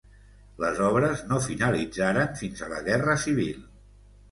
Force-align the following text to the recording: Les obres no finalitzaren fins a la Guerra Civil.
Les 0.63 0.79
obres 0.87 1.21
no 1.33 1.39
finalitzaren 1.49 2.33
fins 2.41 2.65
a 2.69 2.73
la 2.75 2.83
Guerra 2.91 3.19
Civil. 3.29 3.65